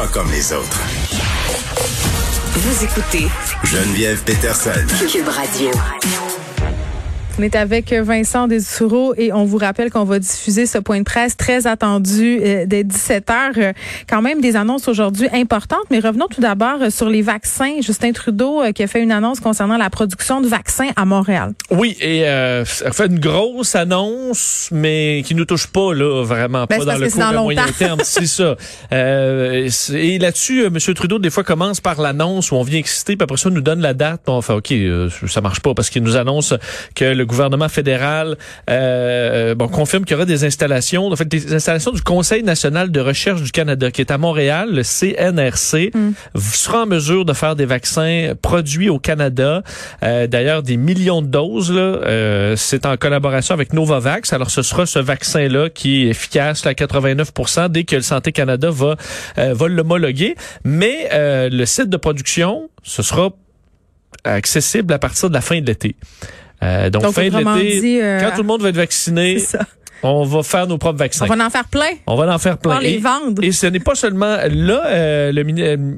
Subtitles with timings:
[0.00, 0.80] Pas comme les autres.
[2.54, 3.28] Vous écoutez
[3.64, 4.86] Geneviève Peterson.
[5.12, 5.70] Cube Radio.
[7.40, 11.04] On est avec Vincent Desoureau et on vous rappelle qu'on va diffuser ce point de
[11.04, 13.52] presse très attendu euh, dès 17 heures.
[13.56, 13.72] Euh,
[14.06, 17.80] quand même des annonces aujourd'hui importantes, mais revenons tout d'abord euh, sur les vaccins.
[17.80, 21.54] Justin Trudeau euh, qui a fait une annonce concernant la production de vaccins à Montréal.
[21.70, 26.66] Oui, et euh, a fait une grosse annonce, mais qui nous touche pas là vraiment
[26.68, 28.56] Ben, pas dans le court dans et moyen terme, c'est ça.
[28.92, 30.94] Et là-dessus, euh, M.
[30.94, 33.80] Trudeau des fois commence par l'annonce où on vient exciter, puis après ça nous donne
[33.80, 34.74] la date, on fait ok,
[35.26, 36.52] ça marche pas parce qu'il nous annonce
[36.94, 38.36] que le gouvernement fédéral
[38.68, 42.90] euh, bon confirme qu'il y aura des installations, en fait des installations du Conseil national
[42.90, 45.92] de recherche du Canada qui est à Montréal, le CNRC,
[46.36, 49.62] sera en mesure de faire des vaccins produits au Canada.
[50.02, 51.72] Euh, D'ailleurs, des millions de doses.
[51.74, 54.32] Euh, c'est en collaboration avec Novavax.
[54.32, 57.32] Alors, ce sera ce vaccin-là qui est efficace à 89
[57.70, 58.96] dès que le Santé Canada va,
[59.38, 60.34] euh, va l'homologuer.
[60.64, 63.30] Mais euh, le site de production, ce sera
[64.24, 65.96] accessible à partir de la fin de l'été.
[66.62, 69.38] Euh, donc, Donc, fin de l'été, euh, quand tout le monde va être vacciné.
[70.02, 71.26] on va faire nos propres vaccins.
[71.28, 71.90] On va en faire plein.
[72.06, 72.72] On va en faire plein.
[72.72, 73.42] On va les vendre.
[73.42, 74.82] Et ce n'est pas seulement là.
[74.86, 75.44] euh, le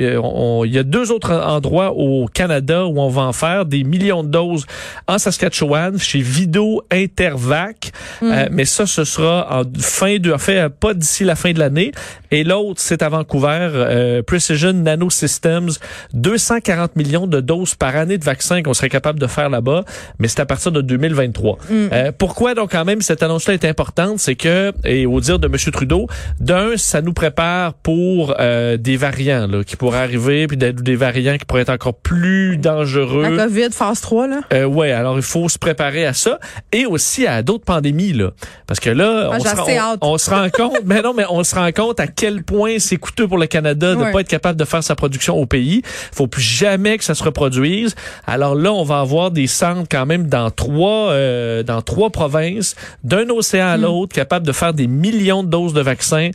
[0.00, 3.64] euh, on- il y a deux autres endroits au Canada où on va en faire
[3.64, 4.66] des millions de doses
[5.06, 7.92] en Saskatchewan chez Vido Intervac.
[8.22, 8.30] Mm.
[8.32, 11.52] Euh, mais ça, ce sera en fin de, en fait, euh, pas d'ici la fin
[11.52, 11.92] de l'année.
[12.30, 15.70] Et l'autre, c'est à Vancouver, euh, Precision Nanosystems,
[16.12, 19.84] 240 millions de doses par année de vaccins qu'on serait capable de faire là-bas,
[20.18, 21.58] mais c'est à partir de 2023.
[21.70, 22.54] Euh, pourquoi?
[22.54, 25.54] Donc quand même cette annonce-là est importante, c'est que, et au dire de M.
[25.72, 26.06] Trudeau,
[26.40, 31.36] d'un, ça nous prépare pour euh, des variants là, qui pourraient arriver, puis des, variants
[31.36, 33.22] qui pourraient être encore plus dangereux.
[33.22, 34.40] La COVID, phase 3, là.
[34.52, 36.38] Euh, ouais, alors il faut se préparer à ça
[36.72, 38.30] et aussi à d'autres pandémies là,
[38.66, 41.24] parce que là, Ah, on, se rend, on- on se rend compte, mais non, mais
[41.28, 44.12] on se rend compte à quel point c'est coûteux pour le Canada de Ouais.
[44.12, 45.82] pas être capable de faire sa production au pays.
[46.12, 47.94] Faut plus jamais que ça se reproduise.
[48.26, 52.76] Alors là, on va avoir des centres quand même dans trois, euh, dans trois provinces,
[53.04, 56.30] d'un océan à l'autre, capables de faire des millions de doses de vaccins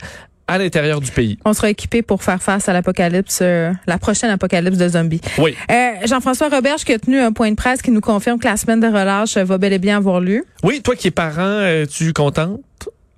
[0.46, 1.38] à l'intérieur du pays.
[1.44, 5.20] On sera équipé pour faire face à l'apocalypse, euh, la prochaine apocalypse de zombies.
[5.38, 5.54] Oui.
[5.70, 8.56] Euh, Jean-François Roberge qui a tenu un point de presse qui nous confirme que la
[8.56, 10.44] semaine de relâche va bel et bien avoir lieu.
[10.62, 12.60] Oui, toi qui es parent, euh, tu contente?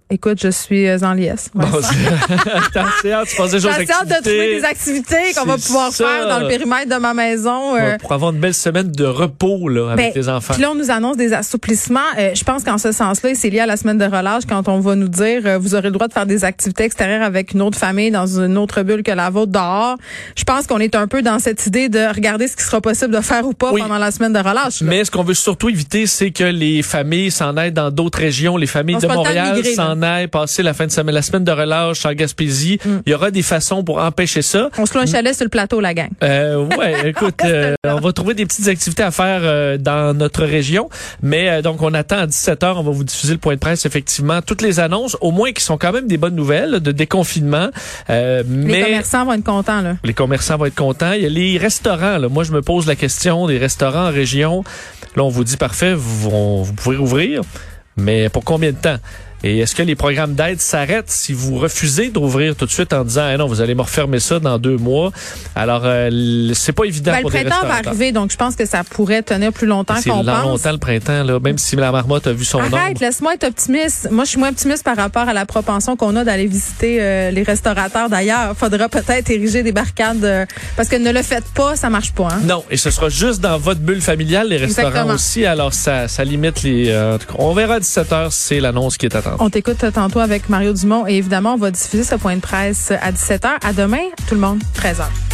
[0.08, 1.50] Écoute, je suis euh, en liesse.
[1.52, 3.02] Bon, tu penses
[3.90, 6.06] hâte de trouver des activités qu'on va pouvoir ça.
[6.06, 7.74] faire dans le périmètre de ma maison.
[7.74, 10.54] euh, Ouais, pour avoir une belle semaine de repos là, avec Ben, tes enfants.
[10.54, 11.98] Puis là, on nous annonce des assouplissements.
[12.18, 14.78] Euh, je pense qu'en ce sens-là, c'est lié à la semaine de relâche quand on
[14.78, 17.62] va nous dire euh, vous aurez le droit de faire des activités extérieures avec une
[17.62, 19.96] autre famille dans une autre bulle que la vôtre dehors.
[20.36, 23.12] Je pense qu'on est un peu dans cette idée de regarder ce qui sera possible
[23.12, 23.82] de faire ou pas Oui.
[23.82, 24.82] pendant la semaine de relâche.
[24.82, 24.86] là.
[24.88, 28.56] Mais ce qu'on veut surtout éviter, c'est que les familles s'en aillent dans d'autres régions.
[28.56, 31.44] Les familles On de Montréal migrer, s'en aillent passer la fin de semaine, la semaine
[31.44, 32.78] de relâche en Gaspésie.
[32.84, 32.88] Mm.
[33.06, 34.70] Il y aura des façons pour empêcher ça.
[34.78, 36.08] On se loue un chalet sur le plateau, la gang.
[36.22, 40.44] Euh, ouais, écoute, euh, on va trouver des petites activités à faire euh, dans notre
[40.44, 40.88] région.
[41.22, 43.86] Mais euh, donc, on attend à 17h, on va vous diffuser le point de presse,
[43.86, 44.40] effectivement.
[44.42, 47.68] Toutes les annonces, au moins qui sont quand même des bonnes nouvelles de déconfinement.
[48.10, 49.80] Euh, Les mais commerçants vont être contents.
[49.80, 49.96] Là.
[50.04, 51.12] les commerçants vont être contents.
[51.12, 52.18] Il y a les restaurants.
[52.18, 52.28] Là.
[52.28, 54.64] Moi, je me pose la question des restaurants en région.
[55.16, 57.40] Là, on vous dit parfait, vous, on- vous pouvez ouvrir,
[57.96, 58.96] mais pour combien de temps?
[59.44, 63.04] Et est-ce que les programmes d'aide s'arrêtent si vous refusez d'ouvrir tout de suite en
[63.04, 65.12] disant ah non vous allez me refermer ça dans deux mois?
[65.54, 68.56] Alors euh, c'est pas évident Ben, le pour des printemps va arriver, donc je pense
[68.56, 70.42] que ça pourrait tenir plus longtemps C'est qu'on pense.
[70.44, 74.08] longtemps le printemps là, même si la marmotte a vu son Arrête, laisse-moi être optimiste.
[74.10, 77.30] Moi, je suis moins optimiste par rapport à la propension qu'on a d'aller visiter euh,
[77.30, 78.54] les restaurateurs d'ailleurs.
[78.56, 82.28] Faudra peut-être ériger des barricades euh, parce que ne le faites pas, ça marche pas.
[82.32, 82.40] Hein?
[82.44, 85.14] Non, et ce sera juste dans votre bulle familiale, les restaurants Exactement.
[85.14, 85.44] aussi.
[85.46, 86.88] Alors ça, ça limite les.
[86.88, 89.35] euh, en tout cas, on verra à 17 h c'est l'annonce qui est attendue.
[89.38, 92.90] On t'écoute tantôt avec Mario Dumont et évidemment, on va diffuser ce point de presse
[92.90, 93.48] à 17h.
[93.62, 95.25] À demain, tout le monde, 13h.